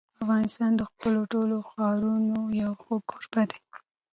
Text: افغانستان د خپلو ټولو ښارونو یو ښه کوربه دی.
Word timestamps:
افغانستان 0.21 0.71
د 0.77 0.81
خپلو 0.91 1.21
ټولو 1.33 1.55
ښارونو 1.69 2.37
یو 2.61 2.71
ښه 2.83 2.95
کوربه 3.09 3.43
دی. 3.51 3.59